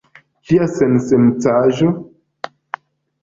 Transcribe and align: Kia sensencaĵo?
Kia 0.47 0.67
sensencaĵo? 0.77 1.91